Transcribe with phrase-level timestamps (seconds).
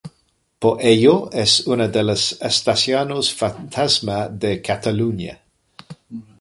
[0.57, 5.39] Por ello, es una de las estaciones fantasma de Cataluña.